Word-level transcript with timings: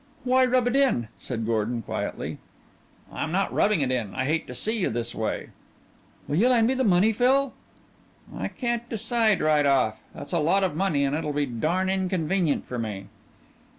"Why 0.23 0.45
rub 0.47 0.65
it 0.65 0.75
in?" 0.75 1.09
said 1.19 1.45
Gordon, 1.45 1.83
quietly. 1.83 2.39
"I'm 3.13 3.31
not 3.31 3.53
rubbing 3.53 3.81
it 3.81 3.91
in. 3.91 4.15
I 4.15 4.25
hate 4.25 4.47
to 4.47 4.55
see 4.55 4.75
you 4.79 4.89
this 4.89 5.13
way." 5.13 5.49
"Will 6.27 6.37
you 6.37 6.49
lend 6.49 6.65
me 6.65 6.73
the 6.73 6.83
money, 6.83 7.11
Phil?" 7.11 7.53
"I 8.35 8.47
can't 8.47 8.89
decide 8.89 9.41
right 9.41 9.67
off. 9.67 10.01
That's 10.15 10.33
a 10.33 10.39
lot 10.39 10.63
of 10.63 10.75
money 10.75 11.03
and 11.03 11.15
it'll 11.15 11.33
be 11.33 11.45
darn 11.45 11.87
inconvenient 11.87 12.65
for 12.65 12.79
me." 12.79 13.09